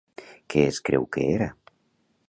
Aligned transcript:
Què 0.53 0.63
es 0.69 0.79
creu 0.89 1.07
que 1.17 1.27
era? 1.37 1.53